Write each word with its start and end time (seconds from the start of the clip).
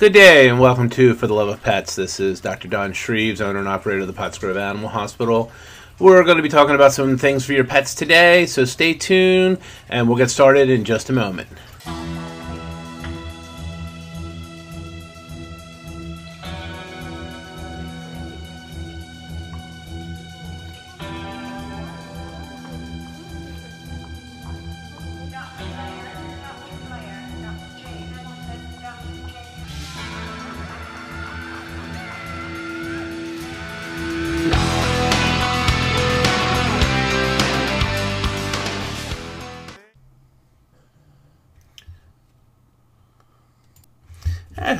Good 0.00 0.14
day 0.14 0.48
and 0.48 0.58
welcome 0.58 0.88
to 0.88 1.12
For 1.12 1.26
the 1.26 1.34
Love 1.34 1.48
of 1.48 1.62
Pets. 1.62 1.94
This 1.94 2.20
is 2.20 2.40
Dr. 2.40 2.68
Don 2.68 2.94
Shreves, 2.94 3.42
owner 3.42 3.58
and 3.58 3.68
operator 3.68 4.00
of 4.00 4.06
the 4.06 4.14
Pottsgrove 4.14 4.58
Animal 4.58 4.88
Hospital. 4.88 5.52
We're 5.98 6.24
going 6.24 6.38
to 6.38 6.42
be 6.42 6.48
talking 6.48 6.74
about 6.74 6.94
some 6.94 7.18
things 7.18 7.44
for 7.44 7.52
your 7.52 7.64
pets 7.64 7.94
today, 7.94 8.46
so 8.46 8.64
stay 8.64 8.94
tuned 8.94 9.58
and 9.90 10.08
we'll 10.08 10.16
get 10.16 10.30
started 10.30 10.70
in 10.70 10.86
just 10.86 11.10
a 11.10 11.12
moment. 11.12 11.50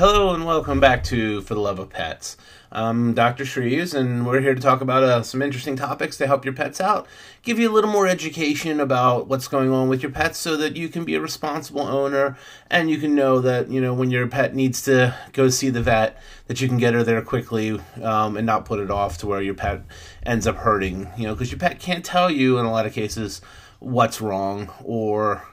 Hello 0.00 0.32
and 0.32 0.46
welcome 0.46 0.80
back 0.80 1.04
to 1.04 1.42
For 1.42 1.52
the 1.52 1.60
Love 1.60 1.78
of 1.78 1.90
Pets. 1.90 2.38
I'm 2.72 3.12
Dr. 3.12 3.44
Shreves, 3.44 3.92
and 3.92 4.26
we're 4.26 4.40
here 4.40 4.54
to 4.54 4.60
talk 4.60 4.80
about 4.80 5.02
uh, 5.02 5.22
some 5.22 5.42
interesting 5.42 5.76
topics 5.76 6.16
to 6.16 6.26
help 6.26 6.42
your 6.42 6.54
pets 6.54 6.80
out, 6.80 7.06
give 7.42 7.58
you 7.58 7.70
a 7.70 7.74
little 7.74 7.90
more 7.90 8.06
education 8.06 8.80
about 8.80 9.26
what's 9.26 9.46
going 9.46 9.70
on 9.70 9.90
with 9.90 10.02
your 10.02 10.10
pets 10.10 10.38
so 10.38 10.56
that 10.56 10.74
you 10.74 10.88
can 10.88 11.04
be 11.04 11.16
a 11.16 11.20
responsible 11.20 11.82
owner 11.82 12.38
and 12.70 12.88
you 12.88 12.96
can 12.96 13.14
know 13.14 13.40
that, 13.40 13.68
you 13.68 13.78
know, 13.78 13.92
when 13.92 14.10
your 14.10 14.26
pet 14.26 14.54
needs 14.54 14.80
to 14.84 15.14
go 15.34 15.50
see 15.50 15.68
the 15.68 15.82
vet, 15.82 16.16
that 16.46 16.62
you 16.62 16.68
can 16.68 16.78
get 16.78 16.94
her 16.94 17.04
there 17.04 17.20
quickly 17.20 17.78
um, 18.02 18.38
and 18.38 18.46
not 18.46 18.64
put 18.64 18.80
it 18.80 18.90
off 18.90 19.18
to 19.18 19.26
where 19.26 19.42
your 19.42 19.52
pet 19.52 19.82
ends 20.24 20.46
up 20.46 20.56
hurting, 20.56 21.10
you 21.18 21.24
know, 21.24 21.34
because 21.34 21.52
your 21.52 21.58
pet 21.58 21.78
can't 21.78 22.06
tell 22.06 22.30
you 22.30 22.56
in 22.56 22.64
a 22.64 22.70
lot 22.70 22.86
of 22.86 22.94
cases 22.94 23.42
what's 23.80 24.22
wrong 24.22 24.70
or 24.82 25.46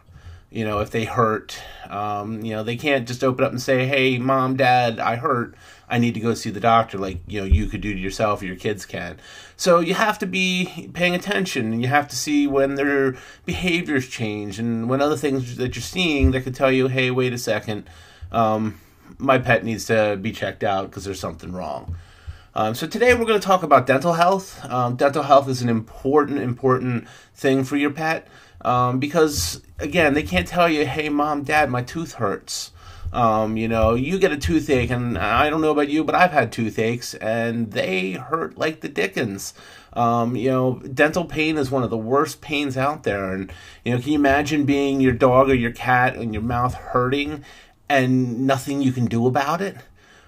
you 0.50 0.64
know, 0.64 0.80
if 0.80 0.92
they 0.92 1.03
hurt, 1.06 1.62
um, 1.90 2.42
you 2.44 2.56
know, 2.56 2.64
they 2.64 2.78
can't 2.78 3.08
just 3.08 3.23
open 3.23 3.44
up 3.44 3.52
and 3.52 3.62
say, 3.62 3.86
"Hey, 3.86 4.17
mom, 4.17 4.56
dad, 4.56 5.00
I 5.00 5.17
hurt. 5.17 5.56
I 5.90 6.00
need 6.00 6.14
to 6.14 6.20
go 6.20 6.34
see 6.34 6.50
the 6.50 6.59
doctor," 6.59 6.98
like 6.98 7.20
you 7.28 7.42
know 7.42 7.45
you 7.45 7.66
could 7.67 7.81
do 7.81 7.94
to 7.94 8.00
yourself 8.00 8.42
your 8.42 8.56
kids 8.56 8.86
can. 8.86 9.18
So 9.58 9.80
you 9.80 9.94
have 9.94 10.18
to 10.20 10.25
be 10.25 10.90
paying 10.94 11.16
attention, 11.16 11.73
and 11.73 11.81
you 11.81 11.90
have 11.90 12.08
to 12.09 12.16
see 12.16 12.48
when 12.48 12.75
their 12.75 13.16
behaviors 13.45 14.08
change, 14.08 14.58
and 14.58 14.90
when 14.90 15.02
other 15.02 15.18
things 15.18 15.58
that 15.58 15.75
you're 15.75 15.84
seeing 15.84 16.31
that 16.31 16.42
could 16.42 16.56
tell 16.56 16.72
you, 16.72 16.88
"Hey, 16.88 17.12
wait 17.12 17.34
a 17.34 17.38
second, 17.38 17.90
um, 18.31 18.80
my 19.18 19.38
pet 19.40 19.66
needs 19.66 19.86
to 19.86 20.18
be 20.22 20.31
checked 20.31 20.64
out 20.64 20.90
because 20.90 21.03
there's 21.03 21.20
something 21.20 21.52
wrong." 21.52 21.95
Um, 22.56 22.73
so 22.73 22.88
today 22.88 23.14
we're 23.14 23.25
going 23.25 23.40
to 23.40 23.45
talk 23.45 23.62
about 23.62 23.86
dental 23.86 24.14
health. 24.14 24.66
Um, 24.66 24.95
dental 24.95 25.22
health 25.22 25.48
is 25.48 25.62
an 25.62 25.70
important, 25.70 26.40
important 26.40 27.08
thing 27.36 27.64
for 27.64 27.78
your 27.78 27.92
pet. 27.92 28.28
Um, 28.68 29.00
because 29.00 29.62
again, 29.80 30.14
they 30.14 30.23
can't 30.23 30.46
tell 30.48 30.68
you, 30.68 30.86
"Hey, 30.86 31.08
mom, 31.08 31.44
dad, 31.44 31.70
my 31.70 31.82
tooth 31.82 32.16
hurts." 32.16 32.72
Um, 33.14 33.56
you 33.56 33.70
know, 33.70 33.94
you 33.94 34.20
get 34.20 34.34
a 34.34 34.38
toothache, 34.38 34.90
and 34.90 35.18
I 35.18 35.50
don't 35.50 35.62
know 35.62 35.72
about 35.72 35.88
you, 35.88 36.04
but 36.04 36.16
I've 36.16 36.34
had 36.34 36.52
toothaches, 36.52 37.14
and 37.16 37.72
they 37.72 38.12
hurt 38.12 38.58
like 38.58 38.82
the 38.82 38.90
dickens. 38.90 39.54
Um, 39.94 40.36
you 40.36 40.50
know, 40.50 40.80
dental 40.80 41.24
pain 41.24 41.58
is 41.58 41.72
one 41.72 41.84
of 41.84 41.90
the 41.90 41.98
worst 41.98 42.42
pains 42.42 42.76
out 42.76 43.04
there, 43.04 43.34
and 43.34 43.52
you 43.86 43.94
know, 43.94 44.02
can 44.02 44.12
you 44.12 44.20
imagine 44.20 44.66
being 44.66 45.00
your 45.00 45.14
dog 45.14 45.50
or 45.50 45.56
your 45.56 45.72
cat 45.72 46.18
and 46.18 46.34
your 46.34 46.44
mouth 46.44 46.74
hurting, 46.74 47.46
and 47.88 48.46
nothing 48.46 48.81
you 48.81 48.92
can 48.92 49.06
do 49.06 49.28
about 49.28 49.62
it? 49.62 49.78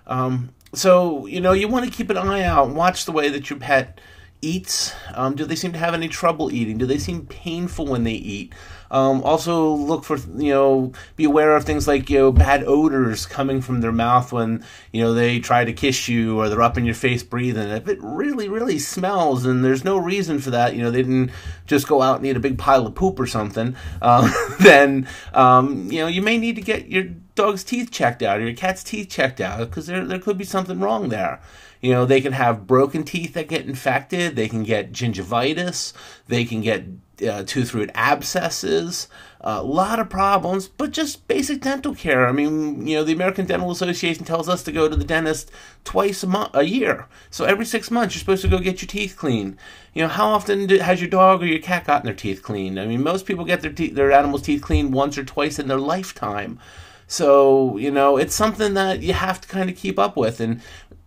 Um, 0.08 0.52
so 0.74 1.26
you 1.26 1.42
know, 1.42 1.52
you 1.52 1.68
want 1.68 1.84
to 1.86 1.92
keep 1.92 2.09
an 2.09 2.18
eye 2.18 2.44
out, 2.44 2.70
watch 2.70 3.03
the 3.03 3.12
way 3.12 3.28
that 3.28 3.50
your 3.50 3.59
pet 3.59 4.00
eats? 4.42 4.94
Um, 5.14 5.36
do 5.36 5.45
they 5.45 5.56
seem 5.56 5.73
to 5.73 5.80
have 5.80 5.94
any 5.94 6.08
trouble 6.08 6.52
eating? 6.52 6.78
Do 6.78 6.86
they 6.86 6.97
seem 6.97 7.25
painful 7.25 7.86
when 7.86 8.03
they 8.03 8.13
eat? 8.13 8.53
Um, 8.91 9.22
also, 9.24 9.69
look 9.69 10.03
for 10.03 10.18
you 10.18 10.52
know, 10.52 10.94
be 11.16 11.25
aware 11.25 11.56
of 11.56 11.63
things 11.63 11.88
like 11.88 12.09
you 12.09 12.18
know 12.18 12.31
bad 12.31 12.63
odors 12.63 13.25
coming 13.25 13.62
from 13.62 13.81
their 13.81 13.91
mouth 13.91 14.31
when 14.31 14.66
you 14.91 15.02
know 15.02 15.13
they 15.13 15.40
try 15.40 15.63
to 15.63 15.74
kiss 15.74 16.08
you 16.08 16.40
or 16.40 16.50
they're 16.50 16.62
up 16.62 16.78
in 16.78 16.86
your 16.86 16.96
face 16.96 17.22
breathing. 17.22 17.69
If 17.69 17.88
it 17.88 18.00
really, 18.02 18.50
really 18.50 18.80
smells 18.80 19.46
and 19.46 19.63
there's 19.63 19.84
no 19.84 19.97
reason 19.97 20.40
for 20.40 20.50
that, 20.52 20.75
you 20.75 20.81
know, 20.81 20.90
they 20.90 21.03
didn't 21.03 21.31
just 21.68 21.88
go 21.88 22.02
out 22.02 22.18
and 22.18 22.25
eat 22.25 22.36
a 22.36 22.40
big 22.40 22.58
pile 22.58 22.88
of 22.88 22.96
poop 22.96 23.19
or 23.19 23.28
something. 23.28 23.75
Um, 24.02 24.31
then 24.59 25.08
um, 25.34 25.92
you 25.92 26.00
know 26.00 26.08
you 26.08 26.24
may 26.24 26.38
need 26.38 26.56
to 26.56 26.62
get 26.62 26.88
your 26.88 27.03
dog's 27.36 27.63
teeth 27.63 27.92
checked 27.92 28.24
out 28.24 28.40
or 28.40 28.46
your 28.46 28.56
cat's 28.56 28.84
teeth 28.84 29.09
checked 29.09 29.40
out 29.40 29.59
because 29.69 29.86
there 29.86 30.03
there 30.03 30.19
could 30.19 30.38
be 30.38 30.46
something 30.46 30.80
wrong 30.80 31.09
there. 31.09 31.42
You 31.81 31.91
know, 31.91 32.06
they 32.06 32.19
can 32.22 32.34
have 32.34 32.67
broken 32.67 33.03
teeth 33.03 33.34
that 33.34 33.47
get 33.47 33.66
infected. 33.66 34.35
They 34.35 34.50
can 34.50 34.63
get 34.63 34.91
gingivitis. 34.91 35.94
They 36.28 36.44
can 36.44 36.62
get 36.62 36.85
uh, 37.28 37.44
tooth 37.44 37.73
root 37.73 37.90
abscesses. 37.94 39.07
A 39.41 39.63
lot 39.63 40.00
of 40.00 40.09
problems, 40.09 40.68
but 40.68 40.91
just 40.91 41.25
basic 41.29 41.62
dental 41.62 41.95
care. 41.95 42.28
I 42.28 42.34
mean, 42.34 42.85
you 42.85 42.97
know, 42.97 43.06
the 43.06 43.13
American 43.13 43.45
Dental 43.45 43.72
Association 43.72 44.25
tells 44.25 44.50
us 44.50 44.63
to 44.63 44.72
go 44.73 44.89
to 44.89 44.95
the 44.95 45.06
dentist 45.06 45.50
twice 45.85 46.23
a 46.23 46.28
month, 46.28 46.50
a 46.53 46.63
year. 46.63 47.07
So 47.29 47.45
every 47.45 47.66
six 47.66 47.89
months, 47.89 48.13
you're 48.13 48.19
supposed 48.19 48.41
to 48.41 48.50
go 48.50 48.59
get 48.59 48.81
your 48.81 48.88
teeth 48.88 49.16
cleaned. 49.18 49.56
You 49.94 50.01
know, 50.01 50.09
how 50.09 50.28
often 50.28 50.68
do, 50.68 50.79
has 50.79 51.00
your 51.00 51.09
dog 51.09 51.41
or 51.41 51.45
your 51.45 51.59
cat 51.59 51.85
gotten 51.85 52.06
their 52.06 52.13
teeth 52.13 52.44
cleaned? 52.44 52.78
I 52.78 52.85
mean, 52.85 53.01
most 53.01 53.25
people 53.25 53.45
get 53.45 53.62
their 53.62 53.72
te- 53.72 53.91
their 53.91 54.12
animals' 54.12 54.41
teeth 54.41 54.62
cleaned 54.62 54.94
once 54.94 55.18
or 55.18 55.23
twice 55.23 55.57
in 55.57 55.69
their 55.69 55.79
lifetime. 55.79 56.59
So, 57.07 57.78
you 57.78 57.89
know, 57.89 58.18
it's 58.18 58.35
something 58.35 58.75
that 58.75 59.01
you 59.01 59.13
have 59.13 59.41
to 59.41 59.47
kind 59.47 59.68
of 59.69 59.75
keep 59.75 59.97
up 59.97 60.16
with. 60.16 60.39
And 60.39 60.62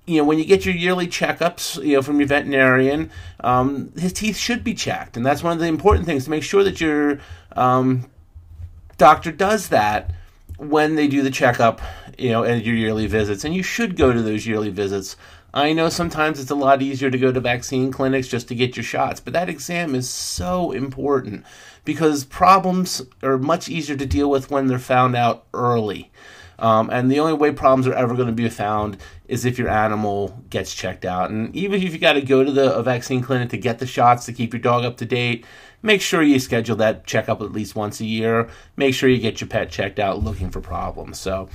you 0.07 0.17
know, 0.19 0.25
when 0.25 0.39
you 0.39 0.45
get 0.45 0.65
your 0.65 0.75
yearly 0.75 1.07
checkups, 1.07 1.83
you 1.85 1.95
know, 1.95 2.03
from 2.03 2.19
your 2.19 2.27
veterinarian, 2.27 3.11
um, 3.41 3.93
his 3.97 4.13
teeth 4.13 4.37
should 4.37 4.65
be 4.65 4.75
checked, 4.75 5.17
and 5.17 5.25
that's 5.25 5.43
one 5.43 5.53
of 5.53 5.59
the 5.61 5.67
important 5.67 6.07
things 6.07 6.25
to 6.25 6.31
make 6.31 6.43
sure 6.43 6.65
that 6.65 6.81
your 6.81 7.21
um, 7.53 8.11
doctor 8.99 9.31
does 9.31 9.69
that 9.69 10.13
when 10.59 10.97
they 10.97 11.07
do 11.07 11.23
the 11.23 11.31
checkup, 11.31 11.81
you 12.19 12.31
know, 12.31 12.45
at 12.45 12.65
your 12.65 12.75
yearly 12.75 13.07
visits, 13.07 13.45
and 13.45 13.55
you 13.55 13.63
should 13.63 13.97
go 13.97 14.13
to 14.13 14.23
those 14.23 14.47
yearly 14.47 14.71
visits. 14.71 15.17
I 15.55 15.73
know 15.73 15.89
sometimes 15.89 16.41
it's 16.41 16.51
a 16.51 16.57
lot 16.57 16.81
easier 16.81 17.11
to 17.11 17.19
go 17.19 17.31
to 17.31 17.41
vaccine 17.41 17.93
clinics 17.93 18.27
just 18.27 18.49
to 18.49 18.55
get 18.55 18.77
your 18.77 18.85
shots, 18.85 19.21
but 19.21 19.35
that 19.35 19.51
exam 19.51 19.95
is 19.95 20.09
so 20.09 20.73
important 20.73 21.45
because 21.85 22.25
problems 22.25 23.03
are 23.23 23.39
much 23.39 23.69
easier 23.69 23.97
to 23.97 24.07
deal 24.07 24.31
with 24.31 24.51
when 24.51 24.67
they're 24.67 24.79
found 24.79 25.15
out 25.15 25.45
early. 25.53 26.11
Um, 26.63 26.91
and 26.91 27.11
the 27.11 27.19
only 27.19 27.33
way 27.33 27.51
problems 27.51 27.89
are 27.89 27.93
ever 27.93 28.15
going 28.15 28.29
to 28.29 28.33
be 28.33 28.49
found 28.49 28.97
is 29.27 29.45
if 29.45 29.59
your 29.59 29.69
animal 29.69 30.41
gets 30.49 30.73
checked 30.73 31.05
out. 31.05 31.29
And 31.29 31.55
even 31.57 31.83
if 31.83 31.93
you 31.93 31.99
got 31.99 32.13
to 32.13 32.23
go 32.23 32.45
to 32.45 32.53
the 32.53 32.81
vaccine 32.83 33.21
clinic 33.21 33.51
to 33.51 33.59
get 33.59 33.81
the 33.81 33.87
shots 33.87 34.27
to 34.27 34.33
keep 34.33 34.53
your 34.53 34.63
dog 34.63 34.85
up 34.85 34.97
to 34.99 35.05
date, 35.05 35.45
make 35.83 36.01
sure 36.01 36.23
you 36.23 36.39
schedule 36.39 36.77
that 36.77 37.05
checkup 37.05 37.43
at 37.43 37.51
least 37.51 37.75
once 37.75 37.99
a 37.99 38.05
year. 38.05 38.49
Make 38.77 38.95
sure 38.95 39.09
you 39.09 39.21
get 39.21 39.41
your 39.41 39.49
pet 39.49 39.71
checked 39.71 39.99
out 39.99 40.23
looking 40.23 40.51
for 40.51 40.61
problems. 40.61 41.19
So 41.19 41.49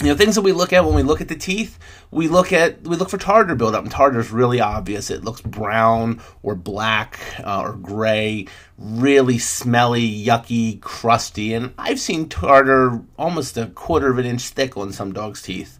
you 0.00 0.08
know 0.08 0.16
things 0.16 0.34
that 0.34 0.42
we 0.42 0.52
look 0.52 0.72
at 0.72 0.84
when 0.84 0.94
we 0.94 1.02
look 1.02 1.20
at 1.20 1.28
the 1.28 1.36
teeth 1.36 1.78
we 2.10 2.28
look 2.28 2.52
at 2.52 2.82
we 2.82 2.96
look 2.96 3.10
for 3.10 3.18
tartar 3.18 3.54
buildup 3.54 3.82
and 3.82 3.92
tartar 3.92 4.20
is 4.20 4.30
really 4.30 4.60
obvious. 4.60 5.10
It 5.10 5.24
looks 5.24 5.40
brown 5.40 6.20
or 6.42 6.54
black 6.54 7.20
uh, 7.44 7.62
or 7.62 7.72
gray 7.74 8.46
really 8.78 9.38
smelly 9.38 10.24
yucky 10.24 10.80
crusty 10.80 11.54
and 11.54 11.72
i've 11.78 12.00
seen 12.00 12.28
tartar 12.28 13.00
almost 13.16 13.56
a 13.56 13.66
quarter 13.66 14.10
of 14.10 14.18
an 14.18 14.26
inch 14.26 14.48
thick 14.48 14.76
on 14.76 14.92
some 14.92 15.12
dogs 15.12 15.42
teeth 15.42 15.78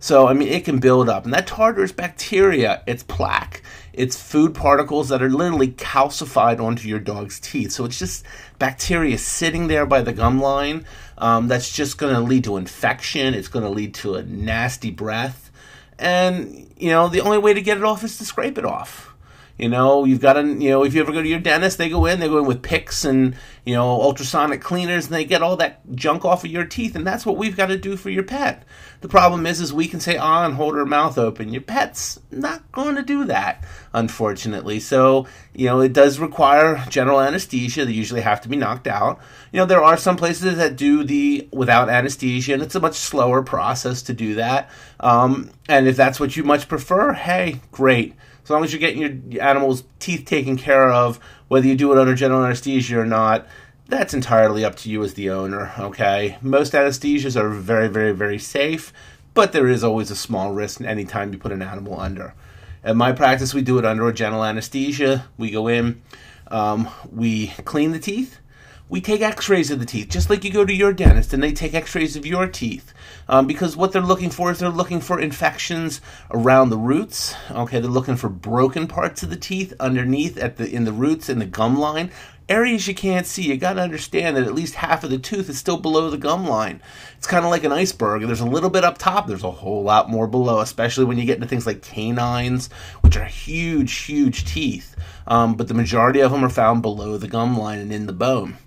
so, 0.00 0.26
I 0.26 0.32
mean, 0.32 0.48
it 0.48 0.64
can 0.64 0.78
build 0.78 1.10
up. 1.10 1.24
And 1.24 1.34
that 1.34 1.46
tartar 1.46 1.84
is 1.84 1.92
bacteria, 1.92 2.82
it's 2.86 3.02
plaque, 3.02 3.62
it's 3.92 4.20
food 4.20 4.54
particles 4.54 5.10
that 5.10 5.22
are 5.22 5.28
literally 5.28 5.68
calcified 5.68 6.58
onto 6.58 6.88
your 6.88 6.98
dog's 6.98 7.38
teeth. 7.38 7.70
So, 7.72 7.84
it's 7.84 7.98
just 7.98 8.24
bacteria 8.58 9.18
sitting 9.18 9.68
there 9.68 9.84
by 9.84 10.00
the 10.00 10.12
gum 10.12 10.40
line 10.40 10.86
um, 11.18 11.48
that's 11.48 11.70
just 11.70 11.98
going 11.98 12.14
to 12.14 12.20
lead 12.20 12.44
to 12.44 12.56
infection, 12.56 13.34
it's 13.34 13.48
going 13.48 13.64
to 13.64 13.70
lead 13.70 13.94
to 13.96 14.14
a 14.14 14.22
nasty 14.22 14.90
breath. 14.90 15.50
And, 15.98 16.72
you 16.78 16.88
know, 16.88 17.08
the 17.08 17.20
only 17.20 17.36
way 17.36 17.52
to 17.52 17.60
get 17.60 17.76
it 17.76 17.84
off 17.84 18.02
is 18.02 18.16
to 18.18 18.24
scrape 18.24 18.56
it 18.56 18.64
off. 18.64 19.14
You 19.58 19.68
know, 19.68 20.06
you've 20.06 20.22
got 20.22 20.32
to, 20.34 20.42
you 20.42 20.70
know, 20.70 20.84
if 20.84 20.94
you 20.94 21.02
ever 21.02 21.12
go 21.12 21.20
to 21.20 21.28
your 21.28 21.38
dentist, 21.38 21.76
they 21.76 21.90
go 21.90 22.06
in, 22.06 22.18
they 22.20 22.28
go 22.28 22.38
in 22.38 22.46
with 22.46 22.62
picks 22.62 23.04
and, 23.04 23.36
you 23.64 23.74
know, 23.74 24.00
ultrasonic 24.00 24.60
cleaners 24.60 25.06
and 25.06 25.14
they 25.14 25.24
get 25.24 25.42
all 25.42 25.56
that 25.56 25.80
junk 25.94 26.24
off 26.24 26.44
of 26.44 26.50
your 26.50 26.64
teeth. 26.64 26.96
And 26.96 27.06
that's 27.06 27.26
what 27.26 27.36
we've 27.36 27.56
got 27.56 27.66
to 27.66 27.76
do 27.76 27.96
for 27.96 28.10
your 28.10 28.22
pet. 28.22 28.64
The 29.00 29.08
problem 29.08 29.46
is, 29.46 29.60
is 29.60 29.72
we 29.72 29.88
can 29.88 30.00
say, 30.00 30.16
ah, 30.16 30.44
and 30.44 30.54
hold 30.54 30.74
her 30.74 30.86
mouth 30.86 31.18
open. 31.18 31.52
Your 31.52 31.62
pet's 31.62 32.18
not 32.30 32.70
going 32.72 32.96
to 32.96 33.02
do 33.02 33.24
that, 33.24 33.64
unfortunately. 33.92 34.80
So, 34.80 35.26
you 35.54 35.66
know, 35.66 35.80
it 35.80 35.92
does 35.92 36.18
require 36.18 36.84
general 36.88 37.20
anesthesia. 37.20 37.84
They 37.84 37.92
usually 37.92 38.20
have 38.20 38.40
to 38.42 38.48
be 38.48 38.56
knocked 38.56 38.86
out. 38.86 39.20
You 39.52 39.60
know, 39.60 39.66
there 39.66 39.82
are 39.82 39.96
some 39.96 40.16
places 40.16 40.56
that 40.56 40.76
do 40.76 41.02
the 41.04 41.48
without 41.52 41.88
anesthesia, 41.88 42.54
and 42.54 42.62
it's 42.62 42.74
a 42.74 42.80
much 42.80 42.96
slower 42.96 43.42
process 43.42 44.02
to 44.02 44.12
do 44.12 44.34
that. 44.34 44.70
Um, 45.00 45.50
and 45.68 45.88
if 45.88 45.96
that's 45.96 46.20
what 46.20 46.36
you 46.36 46.44
much 46.44 46.68
prefer, 46.68 47.12
hey, 47.14 47.60
great 47.72 48.14
as 48.50 48.52
long 48.52 48.64
as 48.64 48.72
you're 48.72 48.80
getting 48.80 49.30
your 49.30 49.44
animal's 49.44 49.84
teeth 50.00 50.24
taken 50.24 50.56
care 50.56 50.90
of, 50.90 51.20
whether 51.46 51.68
you 51.68 51.76
do 51.76 51.92
it 51.92 51.98
under 51.98 52.16
general 52.16 52.44
anesthesia 52.44 52.98
or 52.98 53.06
not, 53.06 53.46
that's 53.86 54.12
entirely 54.12 54.64
up 54.64 54.74
to 54.74 54.90
you 54.90 55.04
as 55.04 55.14
the 55.14 55.30
owner, 55.30 55.70
okay? 55.78 56.36
Most 56.42 56.72
anesthesias 56.72 57.36
are 57.36 57.48
very, 57.48 57.86
very, 57.86 58.10
very 58.10 58.40
safe, 58.40 58.92
but 59.34 59.52
there 59.52 59.68
is 59.68 59.84
always 59.84 60.10
a 60.10 60.16
small 60.16 60.52
risk 60.52 60.80
anytime 60.80 61.32
you 61.32 61.38
put 61.38 61.52
an 61.52 61.62
animal 61.62 62.00
under. 62.00 62.34
At 62.82 62.96
my 62.96 63.12
practice, 63.12 63.54
we 63.54 63.62
do 63.62 63.78
it 63.78 63.84
under 63.84 64.08
a 64.08 64.12
general 64.12 64.44
anesthesia. 64.44 65.26
We 65.38 65.52
go 65.52 65.68
in, 65.68 66.02
um, 66.48 66.88
we 67.08 67.52
clean 67.64 67.92
the 67.92 68.00
teeth, 68.00 68.40
we 68.88 69.00
take 69.00 69.20
x-rays 69.20 69.70
of 69.70 69.78
the 69.78 69.86
teeth 69.86 70.08
just 70.08 70.28
like 70.28 70.42
you 70.42 70.52
go 70.52 70.64
to 70.64 70.74
your 70.74 70.92
dentist 70.92 71.32
and 71.32 71.40
they 71.40 71.52
take 71.52 71.74
x-rays 71.74 72.16
of 72.16 72.26
your 72.26 72.48
teeth 72.48 72.92
um, 73.28 73.46
because 73.46 73.76
what 73.76 73.92
they're 73.92 74.02
looking 74.02 74.30
for 74.30 74.50
is 74.50 74.58
they're 74.58 74.68
looking 74.68 75.00
for 75.00 75.20
infections 75.20 76.00
around 76.30 76.70
the 76.70 76.78
roots. 76.78 77.34
Okay 77.50 77.80
they're 77.80 77.90
looking 77.90 78.16
for 78.16 78.28
broken 78.28 78.86
parts 78.86 79.22
of 79.22 79.30
the 79.30 79.36
teeth 79.36 79.72
underneath 79.80 80.36
at 80.36 80.56
the 80.56 80.68
in 80.68 80.84
the 80.84 80.92
roots 80.92 81.28
in 81.28 81.38
the 81.38 81.46
gum 81.46 81.78
line. 81.78 82.10
Areas 82.48 82.88
you 82.88 82.94
can't 82.94 83.26
see. 83.26 83.42
You 83.42 83.56
got 83.56 83.74
to 83.74 83.80
understand 83.80 84.36
that 84.36 84.44
at 84.44 84.54
least 84.54 84.74
half 84.74 85.04
of 85.04 85.10
the 85.10 85.18
tooth 85.18 85.48
is 85.48 85.56
still 85.56 85.76
below 85.76 86.10
the 86.10 86.18
gum 86.18 86.48
line. 86.48 86.82
It's 87.16 87.28
kind 87.28 87.44
of 87.44 87.50
like 87.52 87.62
an 87.62 87.70
iceberg. 87.70 88.22
There's 88.22 88.40
a 88.40 88.44
little 88.44 88.70
bit 88.70 88.82
up 88.82 88.98
top. 88.98 89.28
There's 89.28 89.44
a 89.44 89.50
whole 89.52 89.84
lot 89.84 90.10
more 90.10 90.26
below 90.26 90.60
especially 90.60 91.04
when 91.04 91.18
you 91.18 91.24
get 91.24 91.36
into 91.36 91.46
things 91.48 91.66
like 91.66 91.82
canines 91.82 92.68
which 93.02 93.16
are 93.16 93.24
huge 93.24 93.92
huge 93.92 94.44
teeth. 94.44 94.96
Um, 95.26 95.54
but 95.54 95.68
the 95.68 95.74
majority 95.74 96.20
of 96.20 96.32
them 96.32 96.44
are 96.44 96.50
found 96.50 96.82
below 96.82 97.16
the 97.16 97.28
gum 97.28 97.56
line 97.56 97.78
and 97.78 97.92
in 97.92 98.06
the 98.06 98.12
bone 98.12 98.58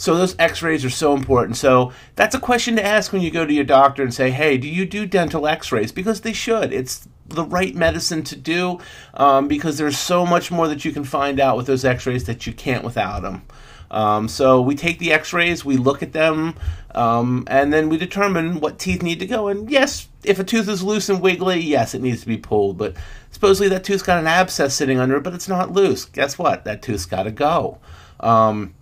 so 0.00 0.16
those 0.16 0.34
x-rays 0.38 0.82
are 0.82 0.88
so 0.88 1.14
important. 1.14 1.58
So 1.58 1.92
that's 2.16 2.34
a 2.34 2.40
question 2.40 2.74
to 2.76 2.82
ask 2.82 3.12
when 3.12 3.20
you 3.20 3.30
go 3.30 3.44
to 3.44 3.52
your 3.52 3.64
doctor 3.64 4.02
and 4.02 4.14
say, 4.14 4.30
hey, 4.30 4.56
do 4.56 4.66
you 4.66 4.86
do 4.86 5.04
dental 5.04 5.46
x-rays? 5.46 5.92
Because 5.92 6.22
they 6.22 6.32
should. 6.32 6.72
It's 6.72 7.06
the 7.26 7.44
right 7.44 7.74
medicine 7.74 8.22
to 8.22 8.34
do 8.34 8.78
um, 9.12 9.46
because 9.46 9.76
there's 9.76 9.98
so 9.98 10.24
much 10.24 10.50
more 10.50 10.68
that 10.68 10.86
you 10.86 10.92
can 10.92 11.04
find 11.04 11.38
out 11.38 11.58
with 11.58 11.66
those 11.66 11.84
x-rays 11.84 12.24
that 12.24 12.46
you 12.46 12.54
can't 12.54 12.82
without 12.82 13.20
them. 13.20 13.42
Um, 13.90 14.26
so 14.26 14.62
we 14.62 14.74
take 14.74 15.00
the 15.00 15.12
x-rays, 15.12 15.66
we 15.66 15.76
look 15.76 16.02
at 16.02 16.14
them, 16.14 16.54
um, 16.94 17.44
and 17.46 17.70
then 17.70 17.90
we 17.90 17.98
determine 17.98 18.58
what 18.60 18.78
teeth 18.78 19.02
need 19.02 19.20
to 19.20 19.26
go. 19.26 19.48
And 19.48 19.70
yes, 19.70 20.08
if 20.24 20.38
a 20.38 20.44
tooth 20.44 20.70
is 20.70 20.82
loose 20.82 21.10
and 21.10 21.20
wiggly, 21.20 21.60
yes, 21.60 21.94
it 21.94 22.00
needs 22.00 22.22
to 22.22 22.26
be 22.26 22.38
pulled. 22.38 22.78
But 22.78 22.96
supposedly 23.32 23.68
that 23.68 23.84
tooth's 23.84 24.02
got 24.02 24.18
an 24.18 24.26
abscess 24.26 24.74
sitting 24.74 24.98
under 24.98 25.18
it, 25.18 25.24
but 25.24 25.34
it's 25.34 25.48
not 25.48 25.72
loose. 25.72 26.06
Guess 26.06 26.38
what? 26.38 26.64
That 26.64 26.80
tooth's 26.80 27.04
got 27.04 27.24
to 27.24 27.30
go. 27.30 27.80
Um, 28.20 28.74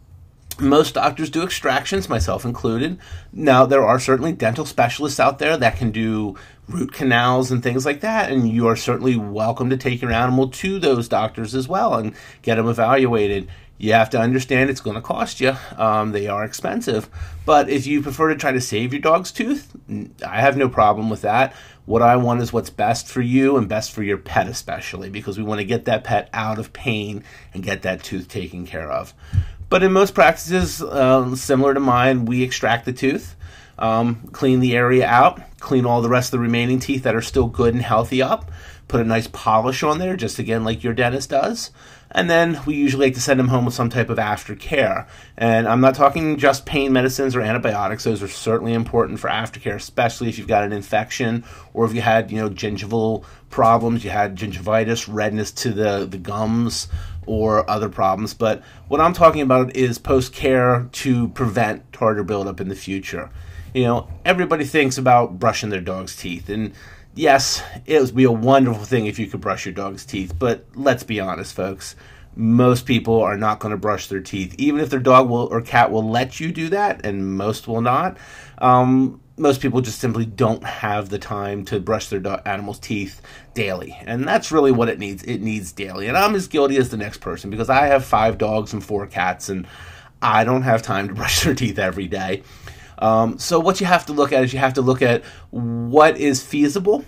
most 0.61 0.95
doctors 0.95 1.31
do 1.31 1.43
extractions, 1.43 2.09
myself 2.09 2.45
included. 2.45 2.99
Now, 3.33 3.67
there 3.67 3.85
are 3.85 4.01
certainly 4.01 4.33
dental 4.33 4.67
specialists 4.67 5.21
out 5.21 5.39
there 5.39 5.57
that 5.57 5.77
can 5.77 5.91
do 5.91 6.37
root 6.69 6.93
canals 6.93 7.51
and 7.51 7.63
things 7.63 7.87
like 7.87 8.01
that, 8.01 8.31
and 8.31 8.49
you 8.49 8.67
are 8.67 8.77
certainly 8.77 9.17
welcome 9.17 9.71
to 9.71 9.77
take 9.77 10.03
your 10.03 10.13
animal 10.13 10.49
to 10.49 10.79
those 10.79 11.09
doctors 11.09 11.55
as 11.55 11.69
well 11.69 11.95
and 11.95 12.15
get 12.43 12.57
them 12.57 12.69
evaluated. 12.69 13.49
You 13.79 13.93
have 13.93 14.11
to 14.11 14.21
understand 14.21 14.71
it's 14.71 14.81
going 14.81 14.97
to 14.97 15.01
cost 15.01 15.41
you. 15.41 15.57
Um, 15.77 16.11
they 16.11 16.27
are 16.27 16.45
expensive. 16.45 17.09
But 17.47 17.71
if 17.71 17.87
you 17.87 18.03
prefer 18.03 18.29
to 18.31 18.37
try 18.37 18.51
to 18.51 18.61
save 18.61 18.93
your 18.93 19.01
dog's 19.01 19.31
tooth, 19.31 19.71
I 20.27 20.41
have 20.41 20.57
no 20.57 20.69
problem 20.69 21.09
with 21.09 21.23
that. 21.23 21.55
What 21.87 22.03
I 22.03 22.17
want 22.17 22.43
is 22.43 22.53
what's 22.53 22.71
best 22.71 23.07
for 23.07 23.23
you 23.23 23.57
and 23.57 23.69
best 23.69 23.93
for 23.93 24.03
your 24.03 24.19
pet, 24.19 24.49
especially 24.49 25.11
because 25.11 25.39
we 25.39 25.45
want 25.45 25.61
to 25.61 25.65
get 25.65 25.85
that 25.85 26.05
pet 26.05 26.29
out 26.35 26.59
of 26.59 26.73
pain 26.73 27.23
and 27.55 27.63
get 27.63 27.83
that 27.83 28.03
tooth 28.03 28.29
taken 28.29 28.67
care 28.67 28.91
of. 28.91 29.15
But 29.69 29.82
in 29.82 29.93
most 29.93 30.15
practices, 30.15 30.82
uh, 30.82 31.37
similar 31.37 31.75
to 31.75 31.81
mine, 31.81 32.25
we 32.25 32.43
extract 32.43 32.85
the 32.85 32.93
tooth, 32.93 33.37
um, 33.79 34.29
clean 34.32 34.61
the 34.61 34.76
area 34.76 35.06
out, 35.06 35.41
clean 35.61 35.85
all 35.85 36.00
the 36.00 36.09
rest 36.09 36.29
of 36.29 36.38
the 36.38 36.44
remaining 36.44 36.79
teeth 36.79 37.03
that 37.03 37.15
are 37.15 37.23
still 37.23 37.47
good 37.47 37.75
and 37.75 37.82
healthy 37.82 38.23
up, 38.23 38.50
put 38.88 39.00
a 39.00 39.05
nice 39.05 39.26
polish 39.26 39.82
on 39.82 39.99
there, 39.99 40.17
just 40.17 40.38
again 40.38 40.65
like 40.65 40.82
your 40.82 40.94
dentist 40.94 41.31
does. 41.31 41.70
And 42.11 42.31
then 42.31 42.59
we 42.65 42.75
usually 42.75 43.06
like 43.06 43.15
to 43.15 43.20
send 43.20 43.38
them 43.38 43.49
home 43.49 43.67
with 43.67 43.75
some 43.75 43.91
type 43.91 44.09
of 44.09 44.17
aftercare. 44.17 45.06
And 45.37 45.69
I'm 45.69 45.82
not 45.82 45.94
talking 45.94 46.38
just 46.38 46.64
pain 46.64 46.93
medicines 46.93 47.37
or 47.37 47.43
antibiotics. 47.43 48.05
Those 48.05 48.23
are 48.23 48.29
certainly 48.29 48.73
important 48.73 49.21
for 49.21 49.29
aftercare, 49.29 49.75
especially 49.75 50.31
if 50.31 50.38
you've 50.38 50.49
got 50.49 50.64
an 50.64 50.73
infection 50.73 51.44
or 51.75 51.85
if 51.85 51.94
you 51.94 52.00
had, 52.00 52.31
you 52.31 52.38
know, 52.38 52.49
gingival 52.49 53.25
problems, 53.50 54.05
you 54.05 54.11
had 54.11 54.37
gingivitis, 54.37 55.06
redness 55.12 55.53
to 55.53 55.71
the, 55.71 56.06
the 56.06 56.17
gums, 56.17 56.88
or 57.29 57.69
other 57.69 57.89
problems. 57.89 58.35
But 58.35 58.63
what 58.89 59.01
I'm 59.01 59.13
talking 59.13 59.43
about 59.43 59.77
is 59.77 59.99
post 59.99 60.33
care 60.33 60.89
to 60.93 61.29
prevent 61.29 61.93
tartar 61.93 62.25
buildup 62.25 62.61
in 62.61 62.69
the 62.69 62.75
future. 62.75 63.31
You 63.75 63.85
know, 63.85 64.09
everybody 64.25 64.65
thinks 64.65 64.99
about 64.99 65.39
brushing 65.39 65.69
their 65.69 65.81
dog's 65.81 66.17
teeth, 66.17 66.49
and 66.49 66.73
yes, 67.15 67.63
it 67.87 68.01
would 68.01 68.15
be 68.15 68.25
a 68.25 68.33
wonderful 68.33 68.85
thing 68.85 69.07
if 69.07 69.19
you 69.19 69.27
could 69.27 69.41
brush 69.41 69.67
your 69.67 69.75
dog's 69.75 70.07
teeth. 70.07 70.35
But 70.39 70.65
let's 70.75 71.05
be 71.05 71.21
honest, 71.21 71.55
folks. 71.55 71.95
Most 72.35 72.87
people 72.87 73.21
are 73.21 73.37
not 73.37 73.59
going 73.59 73.73
to 73.73 73.77
brush 73.77 74.07
their 74.07 74.21
teeth, 74.21 74.55
even 74.59 74.81
if 74.81 74.91
their 74.91 75.01
dog 75.01 75.29
will 75.29 75.49
or 75.51 75.61
cat 75.61 75.91
will 75.91 76.09
let 76.09 76.39
you 76.39 76.53
do 76.53 76.69
that, 76.69 77.05
and 77.05 77.37
most 77.37 77.67
will 77.67 77.81
not. 77.81 78.17
Um, 78.59 79.21
most 79.38 79.61
people 79.61 79.81
just 79.81 79.99
simply 79.99 80.26
don't 80.26 80.64
have 80.64 81.08
the 81.08 81.19
time 81.19 81.64
to 81.67 81.81
brush 81.81 82.08
their 82.08 82.20
do- 82.20 82.38
animal's 82.44 82.79
teeth 82.79 83.20
daily. 83.55 83.96
And 84.02 84.26
that's 84.26 84.52
really 84.52 84.73
what 84.73 84.88
it 84.88 84.99
needs. 84.99 85.23
It 85.25 85.40
needs 85.40 85.73
daily. 85.73 86.08
And 86.08 86.17
I'm 86.17 86.35
as 86.35 86.49
guilty 86.49 86.76
as 86.76 86.90
the 86.90 86.96
next 86.96 87.19
person 87.19 87.50
because 87.50 87.70
I 87.70 87.87
have 87.87 88.05
five 88.05 88.38
dogs 88.38 88.73
and 88.73 88.85
four 88.85 89.06
cats, 89.06 89.49
and 89.49 89.67
I 90.20 90.44
don't 90.44 90.62
have 90.62 90.82
time 90.82 91.08
to 91.08 91.14
brush 91.17 91.43
their 91.43 91.55
teeth 91.55 91.79
every 91.79 92.08
day. 92.08 92.43
Um, 92.99 93.38
so, 93.38 93.61
what 93.61 93.81
you 93.81 93.87
have 93.87 94.06
to 94.06 94.12
look 94.12 94.32
at 94.32 94.43
is 94.43 94.52
you 94.52 94.58
have 94.58 94.75
to 94.75 94.82
look 94.82 95.02
at 95.02 95.25
what 95.50 96.17
is 96.17 96.43
feasible 96.43 97.05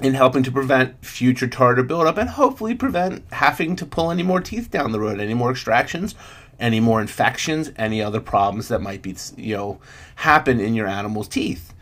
in 0.00 0.14
helping 0.14 0.42
to 0.44 0.52
prevent 0.52 1.04
future 1.04 1.48
tartar 1.48 1.82
buildup 1.82 2.18
and 2.18 2.30
hopefully 2.30 2.74
prevent 2.74 3.24
having 3.32 3.74
to 3.76 3.86
pull 3.86 4.10
any 4.10 4.22
more 4.22 4.40
teeth 4.40 4.70
down 4.70 4.92
the 4.92 5.00
road, 5.00 5.18
any 5.18 5.34
more 5.34 5.50
extractions, 5.50 6.14
any 6.58 6.80
more 6.80 7.00
infections, 7.00 7.70
any 7.76 8.02
other 8.02 8.20
problems 8.20 8.68
that 8.68 8.80
might 8.80 9.02
be, 9.02 9.16
you 9.36 9.56
know, 9.56 9.80
happen 10.16 10.60
in 10.60 10.74
your 10.74 10.86
animal's 10.86 11.28
teeth. 11.28 11.72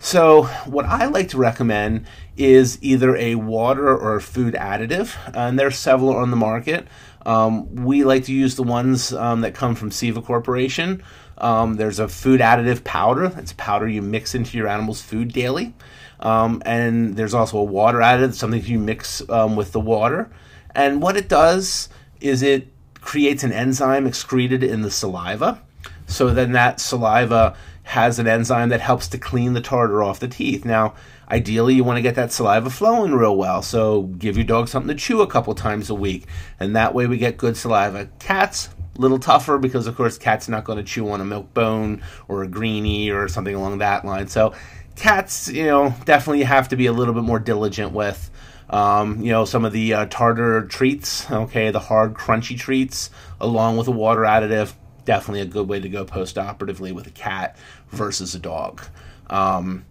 So, 0.00 0.44
what 0.66 0.84
I 0.84 1.06
like 1.06 1.30
to 1.30 1.38
recommend 1.38 2.06
is 2.36 2.78
either 2.82 3.16
a 3.16 3.36
water 3.36 3.88
or 3.96 4.16
a 4.16 4.20
food 4.20 4.54
additive, 4.54 5.16
and 5.34 5.58
there 5.58 5.68
are 5.68 5.70
several 5.70 6.14
on 6.14 6.30
the 6.30 6.36
market. 6.36 6.86
Um, 7.24 7.74
we 7.74 8.04
like 8.04 8.24
to 8.24 8.32
use 8.32 8.56
the 8.56 8.64
ones 8.64 9.12
um, 9.14 9.40
that 9.40 9.54
come 9.54 9.74
from 9.74 9.90
Ceva 9.90 10.22
Corporation. 10.22 11.02
Um, 11.38 11.76
there's 11.76 11.98
a 11.98 12.08
food 12.08 12.40
additive 12.40 12.84
powder. 12.84 13.32
It's 13.38 13.54
powder 13.54 13.88
you 13.88 14.02
mix 14.02 14.34
into 14.34 14.58
your 14.58 14.68
animal's 14.68 15.00
food 15.00 15.32
daily. 15.32 15.74
Um, 16.20 16.62
and 16.64 17.16
there's 17.16 17.34
also 17.34 17.58
a 17.58 17.64
water 17.64 17.98
additive, 17.98 18.34
something 18.34 18.62
you 18.62 18.78
mix 18.78 19.26
um, 19.30 19.56
with 19.56 19.72
the 19.72 19.80
water. 19.80 20.30
And 20.74 21.00
what 21.00 21.16
it 21.16 21.28
does 21.28 21.88
is 22.20 22.42
it 22.42 22.68
creates 23.04 23.44
an 23.44 23.52
enzyme 23.52 24.06
excreted 24.06 24.64
in 24.64 24.82
the 24.82 24.90
saliva. 24.90 25.60
So 26.06 26.30
then 26.32 26.52
that 26.52 26.80
saliva 26.80 27.56
has 27.84 28.18
an 28.18 28.26
enzyme 28.26 28.70
that 28.70 28.80
helps 28.80 29.08
to 29.08 29.18
clean 29.18 29.52
the 29.52 29.60
tartar 29.60 30.02
off 30.02 30.20
the 30.20 30.28
teeth. 30.28 30.64
Now, 30.64 30.94
ideally, 31.30 31.74
you 31.74 31.84
want 31.84 31.98
to 31.98 32.02
get 32.02 32.14
that 32.14 32.32
saliva 32.32 32.70
flowing 32.70 33.12
real 33.12 33.36
well. 33.36 33.60
So 33.62 34.02
give 34.02 34.36
your 34.36 34.46
dog 34.46 34.68
something 34.68 34.88
to 34.88 35.00
chew 35.00 35.20
a 35.20 35.26
couple 35.26 35.54
times 35.54 35.90
a 35.90 35.94
week, 35.94 36.26
and 36.58 36.74
that 36.74 36.94
way 36.94 37.06
we 37.06 37.18
get 37.18 37.36
good 37.36 37.56
saliva. 37.56 38.08
Cats, 38.18 38.70
a 38.96 39.00
little 39.00 39.18
tougher 39.18 39.58
because, 39.58 39.86
of 39.86 39.96
course, 39.96 40.16
cats 40.16 40.48
not 40.48 40.64
going 40.64 40.78
to 40.78 40.84
chew 40.84 41.10
on 41.10 41.20
a 41.20 41.24
milk 41.24 41.52
bone 41.52 42.02
or 42.26 42.42
a 42.42 42.48
greenie 42.48 43.10
or 43.10 43.28
something 43.28 43.54
along 43.54 43.78
that 43.78 44.04
line. 44.04 44.28
So 44.28 44.54
cats, 44.96 45.48
you 45.48 45.66
know, 45.66 45.94
definitely 46.06 46.44
have 46.44 46.68
to 46.70 46.76
be 46.76 46.86
a 46.86 46.92
little 46.92 47.12
bit 47.12 47.24
more 47.24 47.38
diligent 47.38 47.92
with. 47.92 48.30
Um, 48.70 49.20
you 49.20 49.30
know, 49.30 49.44
some 49.44 49.64
of 49.64 49.72
the 49.72 49.94
uh, 49.94 50.06
tartar 50.06 50.62
treats, 50.66 51.30
okay, 51.30 51.70
the 51.70 51.80
hard, 51.80 52.14
crunchy 52.14 52.58
treats, 52.58 53.10
along 53.40 53.76
with 53.76 53.88
a 53.88 53.92
water 53.92 54.22
additive, 54.22 54.72
definitely 55.04 55.42
a 55.42 55.46
good 55.46 55.68
way 55.68 55.80
to 55.80 55.88
go 55.88 56.04
post 56.04 56.38
operatively 56.38 56.92
with 56.92 57.06
a 57.06 57.10
cat 57.10 57.56
versus 57.88 58.34
a 58.34 58.38
dog. 58.38 58.82
Um, 59.28 59.84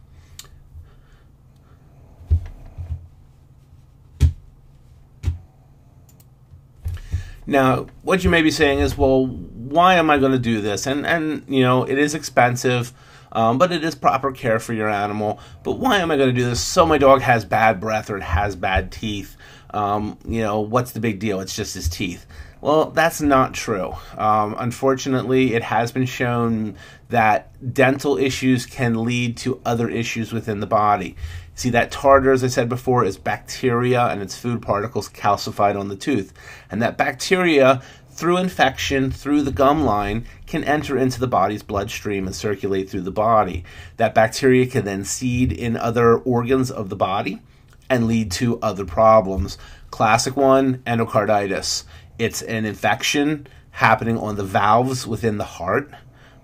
now, 7.46 7.88
what 8.02 8.24
you 8.24 8.30
may 8.30 8.42
be 8.42 8.52
saying 8.52 8.80
is, 8.80 8.98
well, 8.98 9.28
why 9.28 9.96
am 9.96 10.10
I 10.10 10.18
going 10.18 10.32
to 10.32 10.40
do 10.40 10.62
this? 10.62 10.88
And 10.88 11.06
and 11.06 11.44
you 11.48 11.62
know, 11.62 11.84
it 11.84 11.98
is 11.98 12.16
expensive 12.16 12.94
um, 13.34 13.58
but 13.58 13.72
it 13.72 13.84
is 13.84 13.96
proper 13.96 14.32
care 14.32 14.60
for 14.60 14.74
your 14.74 14.90
animal. 14.90 15.40
But 15.64 15.74
why 15.74 15.98
am 15.98 16.12
I 16.12 16.18
going 16.18 16.34
to 16.34 16.40
do 16.40 16.46
this? 16.46 16.62
So 16.62 16.86
my 16.86 16.98
dog 16.98 17.22
has 17.22 17.44
bad 17.44 17.80
breath 17.80 18.10
or 18.10 18.18
it 18.18 18.24
has 18.24 18.56
bad 18.56 18.92
teeth. 18.92 19.36
Um, 19.74 20.18
you 20.26 20.42
know, 20.42 20.62
what's 20.62 20.92
the 20.92 21.00
big 21.00 21.20
deal? 21.20 21.40
It's 21.42 21.56
just 21.56 21.74
his 21.74 21.90
teeth. 21.90 22.26
Well, 22.62 22.92
that's 22.92 23.20
not 23.20 23.54
true. 23.54 23.94
Um, 24.18 24.56
unfortunately, 24.58 25.54
it 25.54 25.64
has 25.64 25.92
been 25.92 26.06
shown 26.06 26.78
that 27.10 27.74
dental 27.74 28.18
issues 28.18 28.66
can 28.66 29.04
lead 29.04 29.36
to 29.38 29.60
other 29.66 29.90
issues 29.90 30.32
within 30.32 30.62
the 30.62 30.68
body. 30.68 31.18
See, 31.56 31.72
that 31.72 31.92
tartar, 31.92 32.32
as 32.32 32.44
I 32.44 32.48
said 32.48 32.70
before, 32.70 33.04
is 33.04 33.18
bacteria 33.18 34.08
and 34.08 34.22
its 34.22 34.38
food 34.38 34.62
particles 34.62 35.10
calcified 35.10 35.78
on 35.78 35.90
the 35.90 35.96
tooth. 35.96 36.34
And 36.72 36.82
that 36.82 36.98
bacteria 36.98 37.82
through 38.14 38.38
infection 38.38 39.12
through 39.12 39.42
the 39.42 39.52
gum 39.52 39.84
line 39.84 40.26
can 40.46 40.64
enter 40.64 40.98
into 40.98 41.20
the 41.20 41.28
body's 41.28 41.64
bloodstream 41.64 42.28
and 42.28 42.36
circulate 42.36 42.90
through 42.90 43.02
the 43.02 43.12
body. 43.12 43.64
That 43.98 44.14
bacteria 44.14 44.68
can 44.68 44.86
then 44.86 45.04
seed 45.04 45.52
in 45.52 45.76
other 45.76 46.18
organs 46.18 46.70
of 46.70 46.90
the 46.90 46.96
body 46.96 47.42
and 47.90 48.08
lead 48.08 48.32
to 48.34 48.60
other 48.62 48.86
problems. 48.86 49.58
Classic 49.92 50.38
one 50.38 50.78
endocarditis. 50.86 51.84
It's 52.20 52.42
an 52.44 52.66
infection 52.66 53.48
happening 53.72 54.18
on 54.18 54.36
the 54.36 54.44
valves 54.44 55.08
within 55.08 55.38
the 55.38 55.44
heart 55.44 55.92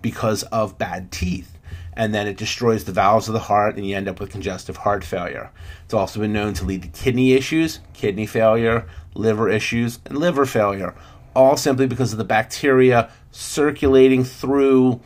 because 0.02 0.44
of 0.44 0.78
bad 0.78 1.12
teeth. 1.12 1.56
and 2.00 2.16
then 2.16 2.28
it 2.28 2.38
destroys 2.38 2.86
the 2.86 2.94
valves 2.94 3.28
of 3.28 3.34
the 3.34 3.42
heart, 3.42 3.76
and 3.76 3.86
you 3.86 3.94
end 3.94 4.08
up 4.08 4.22
with 4.22 4.32
congestive 4.32 4.78
heart 4.78 5.04
failure. 5.04 5.52
It's 5.84 5.94
also 5.94 6.22
been 6.22 6.32
known 6.32 6.54
to 6.54 6.64
lead 6.64 6.84
to 6.84 6.88
kidney 6.88 7.34
issues, 7.34 7.82
kidney 7.94 8.26
failure, 8.26 8.88
liver 9.16 9.50
issues, 9.50 10.00
and 10.06 10.18
liver 10.18 10.46
failure, 10.46 10.96
all 11.40 11.58
simply 11.58 11.88
because 11.88 12.12
of 12.12 12.18
the 12.18 12.26
bacteria 12.26 13.10
circulating 13.32 14.24
through 14.24 15.00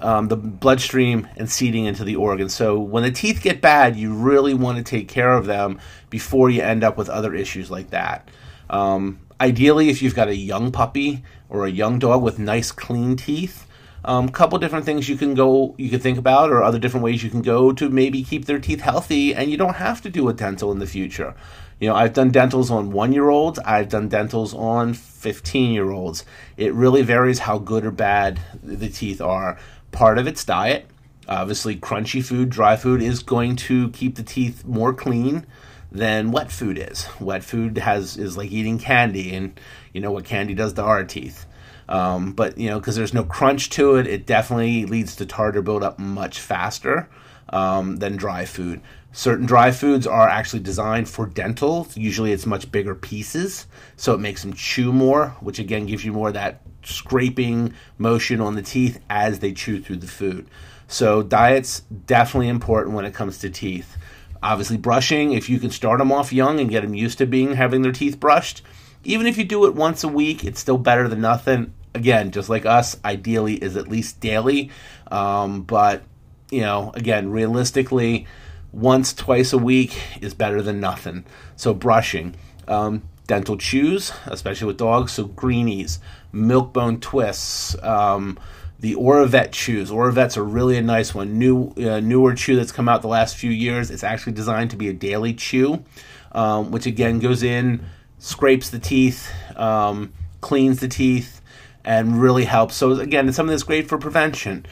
um, 0.00 0.28
the 0.28 0.36
bloodstream 0.36 1.28
and 1.36 1.50
seeding 1.50 1.84
into 1.84 2.04
the 2.04 2.16
organs. 2.16 2.54
So 2.54 2.78
when 2.78 3.02
the 3.02 3.10
teeth 3.10 3.42
get 3.42 3.60
bad, 3.60 3.96
you 3.96 4.12
really 4.12 4.54
want 4.54 4.78
to 4.78 4.84
take 4.84 5.08
care 5.08 5.32
of 5.32 5.46
them 5.46 5.78
before 6.08 6.50
you 6.50 6.62
end 6.62 6.82
up 6.82 6.96
with 6.96 7.08
other 7.08 7.34
issues 7.34 7.70
like 7.70 7.90
that. 7.90 8.28
Um, 8.68 9.20
ideally, 9.40 9.90
if 9.90 10.02
you've 10.02 10.14
got 10.14 10.28
a 10.28 10.36
young 10.36 10.72
puppy 10.72 11.22
or 11.48 11.66
a 11.66 11.70
young 11.70 11.98
dog 11.98 12.22
with 12.22 12.38
nice 12.38 12.72
clean 12.72 13.16
teeth, 13.16 13.66
a 14.04 14.10
um, 14.10 14.28
couple 14.30 14.58
different 14.58 14.86
things 14.86 15.10
you 15.10 15.16
can 15.16 15.34
go 15.34 15.74
you 15.76 15.90
can 15.90 16.00
think 16.00 16.16
about 16.16 16.50
or 16.50 16.62
other 16.62 16.78
different 16.78 17.04
ways 17.04 17.22
you 17.22 17.28
can 17.28 17.42
go 17.42 17.70
to 17.70 17.90
maybe 17.90 18.24
keep 18.24 18.46
their 18.46 18.58
teeth 18.58 18.80
healthy 18.80 19.34
and 19.34 19.50
you 19.50 19.58
don't 19.58 19.76
have 19.76 20.00
to 20.00 20.08
do 20.08 20.26
a 20.30 20.32
dental 20.32 20.72
in 20.72 20.78
the 20.78 20.86
future 20.86 21.34
you 21.80 21.88
know 21.88 21.94
i've 21.94 22.12
done 22.12 22.30
dentals 22.30 22.70
on 22.70 22.92
one 22.92 23.12
year 23.12 23.28
olds 23.28 23.58
i've 23.60 23.88
done 23.88 24.08
dentals 24.08 24.54
on 24.54 24.94
15 24.94 25.72
year 25.72 25.90
olds 25.90 26.24
it 26.56 26.72
really 26.74 27.02
varies 27.02 27.40
how 27.40 27.58
good 27.58 27.84
or 27.84 27.90
bad 27.90 28.38
the 28.62 28.88
teeth 28.88 29.20
are. 29.20 29.58
Part 29.92 30.18
of 30.18 30.26
its 30.26 30.44
diet. 30.44 30.86
Obviously 31.28 31.76
crunchy 31.76 32.24
food 32.24 32.50
dry 32.50 32.76
food 32.76 33.02
is 33.02 33.22
going 33.22 33.56
to 33.56 33.90
keep 33.90 34.16
the 34.16 34.22
teeth 34.22 34.64
more 34.64 34.92
clean 34.92 35.46
than 35.92 36.32
wet 36.32 36.50
food 36.50 36.78
is. 36.78 37.06
Wet 37.20 37.44
food 37.44 37.78
has 37.78 38.16
is 38.16 38.36
like 38.36 38.50
eating 38.50 38.78
candy 38.78 39.34
and 39.34 39.58
you 39.92 40.00
know 40.00 40.10
what 40.10 40.24
candy 40.24 40.54
does 40.54 40.72
to 40.74 40.82
our 40.82 41.04
teeth. 41.04 41.46
Um, 41.88 42.32
but 42.32 42.58
you 42.58 42.68
know, 42.68 42.78
because 42.78 42.96
there's 42.96 43.14
no 43.14 43.24
crunch 43.24 43.70
to 43.70 43.96
it, 43.96 44.06
it 44.06 44.26
definitely 44.26 44.86
leads 44.86 45.16
to 45.16 45.26
tartar 45.26 45.62
buildup 45.62 45.98
much 45.98 46.40
faster 46.40 47.08
um, 47.48 47.96
than 47.96 48.16
dry 48.16 48.44
food. 48.44 48.80
Certain 49.12 49.44
dry 49.44 49.72
foods 49.72 50.06
are 50.06 50.28
actually 50.28 50.60
designed 50.60 51.08
for 51.08 51.26
dental. 51.26 51.88
Usually, 51.94 52.32
it's 52.32 52.46
much 52.46 52.70
bigger 52.70 52.94
pieces, 52.94 53.66
so 53.96 54.14
it 54.14 54.20
makes 54.20 54.42
them 54.42 54.52
chew 54.52 54.92
more, 54.92 55.30
which 55.40 55.58
again 55.58 55.86
gives 55.86 56.04
you 56.04 56.12
more 56.12 56.30
that 56.30 56.62
scraping 56.84 57.74
motion 57.98 58.40
on 58.40 58.54
the 58.54 58.62
teeth 58.62 59.00
as 59.10 59.40
they 59.40 59.52
chew 59.52 59.80
through 59.80 59.96
the 59.96 60.06
food. 60.06 60.46
So, 60.86 61.22
diet's 61.22 61.80
definitely 62.06 62.48
important 62.48 62.94
when 62.94 63.04
it 63.04 63.14
comes 63.14 63.38
to 63.38 63.50
teeth. 63.50 63.96
Obviously, 64.42 64.76
brushing, 64.76 65.32
if 65.32 65.48
you 65.50 65.58
can 65.58 65.70
start 65.70 65.98
them 65.98 66.12
off 66.12 66.32
young 66.32 66.60
and 66.60 66.70
get 66.70 66.82
them 66.82 66.94
used 66.94 67.18
to 67.18 67.26
being 67.26 67.54
having 67.54 67.82
their 67.82 67.92
teeth 67.92 68.20
brushed, 68.20 68.62
even 69.04 69.26
if 69.26 69.36
you 69.36 69.44
do 69.44 69.66
it 69.66 69.74
once 69.74 70.04
a 70.04 70.08
week, 70.08 70.44
it's 70.44 70.60
still 70.60 70.78
better 70.78 71.08
than 71.08 71.20
nothing 71.20 71.72
again, 71.94 72.30
just 72.30 72.48
like 72.48 72.66
us, 72.66 72.96
ideally 73.04 73.54
is 73.54 73.76
at 73.76 73.88
least 73.88 74.20
daily. 74.20 74.70
Um, 75.10 75.62
but, 75.62 76.02
you 76.50 76.60
know, 76.60 76.92
again, 76.94 77.30
realistically, 77.30 78.26
once, 78.72 79.12
twice 79.12 79.52
a 79.52 79.58
week 79.58 80.00
is 80.20 80.34
better 80.34 80.62
than 80.62 80.80
nothing. 80.80 81.24
So, 81.56 81.74
brushing. 81.74 82.34
Um, 82.68 83.02
dental 83.26 83.56
chews, 83.56 84.12
especially 84.26 84.66
with 84.66 84.76
dogs. 84.76 85.12
So, 85.12 85.24
greenies, 85.24 86.00
milk 86.32 86.72
bone 86.72 87.00
twists, 87.00 87.80
um, 87.82 88.38
the 88.80 88.94
Oravet 88.94 89.52
chews. 89.52 89.90
Oravet's 89.90 90.36
are 90.36 90.44
really 90.44 90.76
a 90.76 90.82
nice 90.82 91.14
one. 91.14 91.38
New, 91.38 91.72
uh, 91.76 92.00
newer 92.00 92.34
chew 92.34 92.56
that's 92.56 92.72
come 92.72 92.88
out 92.88 93.02
the 93.02 93.08
last 93.08 93.36
few 93.36 93.50
years. 93.50 93.90
It's 93.90 94.04
actually 94.04 94.32
designed 94.32 94.70
to 94.70 94.76
be 94.76 94.88
a 94.88 94.92
daily 94.92 95.34
chew, 95.34 95.84
um, 96.32 96.70
which 96.70 96.86
again 96.86 97.18
goes 97.18 97.42
in, 97.42 97.84
scrapes 98.18 98.70
the 98.70 98.78
teeth, 98.78 99.30
um, 99.56 100.12
cleans 100.40 100.80
the 100.80 100.88
teeth, 100.88 101.40
and 101.84 102.20
really 102.20 102.44
helps. 102.44 102.74
So 102.76 102.92
again, 102.92 103.28
it's 103.28 103.36
something 103.36 103.50
that's 103.50 103.62
great 103.62 103.88
for 103.88 103.98
prevention. 103.98 104.66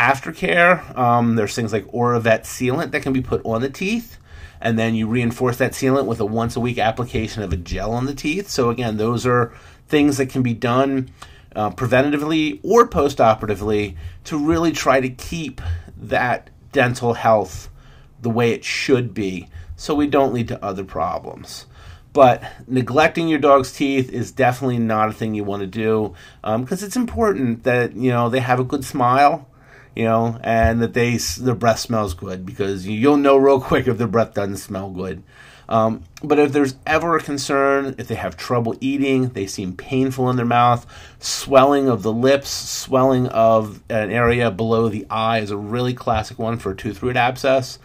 Aftercare, 0.00 0.96
um, 0.96 1.36
there's 1.36 1.54
things 1.54 1.74
like 1.74 1.84
Oravet 1.88 2.44
sealant 2.44 2.92
that 2.92 3.02
can 3.02 3.12
be 3.12 3.20
put 3.20 3.44
on 3.44 3.60
the 3.60 3.68
teeth, 3.68 4.16
and 4.58 4.78
then 4.78 4.94
you 4.94 5.06
reinforce 5.06 5.58
that 5.58 5.72
sealant 5.72 6.06
with 6.06 6.20
a 6.20 6.24
once 6.24 6.56
a 6.56 6.60
week 6.60 6.78
application 6.78 7.42
of 7.42 7.52
a 7.52 7.56
gel 7.58 7.92
on 7.92 8.06
the 8.06 8.14
teeth. 8.14 8.48
So 8.48 8.70
again, 8.70 8.96
those 8.96 9.26
are 9.26 9.52
things 9.88 10.16
that 10.16 10.30
can 10.30 10.42
be 10.42 10.54
done 10.54 11.10
uh, 11.54 11.72
preventatively 11.72 12.60
or 12.62 12.88
post-operatively 12.88 13.98
to 14.24 14.38
really 14.38 14.72
try 14.72 15.00
to 15.00 15.10
keep 15.10 15.60
that 15.98 16.48
dental 16.72 17.12
health 17.12 17.68
the 18.22 18.30
way 18.30 18.52
it 18.52 18.64
should 18.64 19.12
be, 19.12 19.50
so 19.76 19.94
we 19.94 20.06
don't 20.06 20.32
lead 20.32 20.48
to 20.48 20.64
other 20.64 20.84
problems. 20.84 21.66
But 22.14 22.42
neglecting 22.66 23.28
your 23.28 23.38
dog's 23.38 23.70
teeth 23.70 24.10
is 24.10 24.32
definitely 24.32 24.78
not 24.78 25.10
a 25.10 25.12
thing 25.12 25.34
you 25.34 25.44
want 25.44 25.60
to 25.60 25.66
do 25.66 26.14
because 26.40 26.82
um, 26.82 26.86
it's 26.86 26.96
important 26.96 27.64
that 27.64 27.94
you 27.94 28.10
know 28.10 28.30
they 28.30 28.40
have 28.40 28.60
a 28.60 28.64
good 28.64 28.84
smile, 28.84 29.46
you 29.94 30.04
know, 30.04 30.38
and 30.42 30.80
that 30.82 30.94
they 30.94 31.16
their 31.16 31.54
breath 31.54 31.80
smells 31.80 32.14
good 32.14 32.46
because 32.46 32.86
you'll 32.86 33.16
know 33.16 33.36
real 33.36 33.60
quick 33.60 33.86
if 33.86 33.98
their 33.98 34.06
breath 34.06 34.34
doesn't 34.34 34.58
smell 34.58 34.90
good. 34.90 35.22
Um, 35.68 36.02
but 36.22 36.40
if 36.40 36.52
there's 36.52 36.74
ever 36.84 37.16
a 37.16 37.22
concern, 37.22 37.94
if 37.96 38.08
they 38.08 38.16
have 38.16 38.36
trouble 38.36 38.76
eating, 38.80 39.28
they 39.28 39.46
seem 39.46 39.76
painful 39.76 40.28
in 40.28 40.36
their 40.36 40.44
mouth, 40.44 40.84
swelling 41.20 41.88
of 41.88 42.02
the 42.02 42.12
lips, 42.12 42.50
swelling 42.50 43.28
of 43.28 43.80
an 43.88 44.10
area 44.10 44.50
below 44.50 44.88
the 44.88 45.06
eye 45.08 45.38
is 45.38 45.52
a 45.52 45.56
really 45.56 45.94
classic 45.94 46.40
one 46.40 46.58
for 46.58 46.72
a 46.72 46.76
tooth 46.76 47.04
root 47.04 47.16
abscess. 47.16 47.78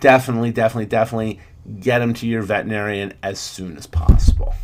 Definitely, 0.00 0.50
definitely, 0.50 0.86
definitely 0.86 1.40
get 1.78 2.00
them 2.00 2.12
to 2.14 2.26
your 2.26 2.42
veterinarian 2.42 3.14
as 3.22 3.38
soon 3.38 3.76
as 3.76 3.86
possible. 3.86 4.54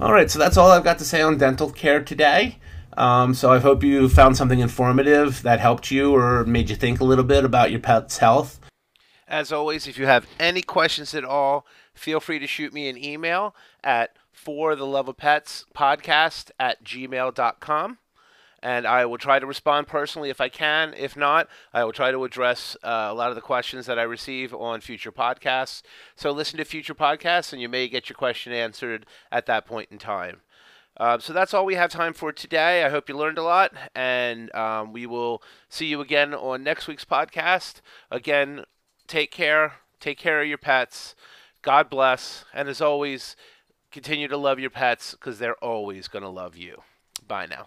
All 0.00 0.12
right, 0.12 0.30
so 0.30 0.38
that's 0.38 0.56
all 0.56 0.70
I've 0.70 0.84
got 0.84 0.98
to 0.98 1.04
say 1.04 1.20
on 1.20 1.36
dental 1.36 1.70
care 1.70 2.02
today. 2.02 2.58
Um, 2.96 3.34
so 3.34 3.52
I 3.52 3.58
hope 3.58 3.82
you 3.82 4.08
found 4.08 4.36
something 4.36 4.60
informative 4.60 5.42
that 5.42 5.60
helped 5.60 5.90
you 5.90 6.14
or 6.14 6.44
made 6.44 6.70
you 6.70 6.76
think 6.76 7.00
a 7.00 7.04
little 7.04 7.24
bit 7.24 7.44
about 7.44 7.70
your 7.70 7.80
pet's 7.80 8.18
health. 8.18 8.58
As 9.28 9.52
always, 9.52 9.86
if 9.86 9.98
you 9.98 10.06
have 10.06 10.26
any 10.38 10.62
questions 10.62 11.14
at 11.14 11.24
all, 11.24 11.66
feel 11.94 12.20
free 12.20 12.38
to 12.38 12.46
shoot 12.46 12.72
me 12.72 12.88
an 12.88 13.02
email 13.02 13.54
at 13.82 14.16
for 14.32 14.76
the 14.76 14.86
love 14.86 15.08
of 15.08 15.16
pets 15.16 15.64
podcast 15.74 16.50
at 16.60 16.84
gmail.com 16.84 17.98
and 18.62 18.86
I 18.86 19.06
will 19.06 19.18
try 19.18 19.38
to 19.38 19.46
respond 19.46 19.86
personally 19.86 20.30
if 20.30 20.40
I 20.40 20.48
can. 20.48 20.94
If 20.96 21.16
not, 21.16 21.48
I 21.72 21.84
will 21.84 21.92
try 21.92 22.10
to 22.10 22.24
address 22.24 22.76
uh, 22.82 23.08
a 23.10 23.14
lot 23.14 23.30
of 23.30 23.36
the 23.36 23.40
questions 23.40 23.86
that 23.86 23.98
I 23.98 24.02
receive 24.02 24.52
on 24.52 24.80
future 24.80 25.12
podcasts. 25.12 25.82
So 26.16 26.30
listen 26.32 26.58
to 26.58 26.64
future 26.64 26.94
podcasts, 26.94 27.52
and 27.52 27.62
you 27.62 27.68
may 27.68 27.88
get 27.88 28.08
your 28.08 28.16
question 28.16 28.52
answered 28.52 29.06
at 29.30 29.46
that 29.46 29.66
point 29.66 29.90
in 29.92 29.98
time. 29.98 30.40
Uh, 30.96 31.18
so 31.18 31.32
that's 31.32 31.52
all 31.52 31.66
we 31.66 31.74
have 31.74 31.90
time 31.90 32.14
for 32.14 32.32
today. 32.32 32.84
I 32.84 32.88
hope 32.88 33.08
you 33.08 33.16
learned 33.16 33.38
a 33.38 33.42
lot, 33.42 33.72
and 33.94 34.54
um, 34.54 34.92
we 34.92 35.06
will 35.06 35.42
see 35.68 35.86
you 35.86 36.00
again 36.00 36.32
on 36.32 36.62
next 36.62 36.86
week's 36.88 37.04
podcast. 37.04 37.80
Again, 38.10 38.64
take 39.06 39.30
care, 39.30 39.74
take 40.00 40.18
care 40.18 40.40
of 40.40 40.48
your 40.48 40.58
pets. 40.58 41.14
God 41.60 41.90
bless, 41.90 42.44
and 42.54 42.68
as 42.68 42.80
always, 42.80 43.36
continue 43.90 44.28
to 44.28 44.36
love 44.36 44.58
your 44.58 44.70
pets 44.70 45.12
because 45.12 45.38
they're 45.38 45.62
always 45.64 46.08
going 46.08 46.22
to 46.22 46.28
love 46.28 46.56
you. 46.56 46.82
Bye 47.26 47.46
now. 47.46 47.66